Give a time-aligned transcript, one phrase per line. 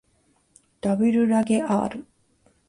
[0.81, 2.05] ｗ らげ ｒ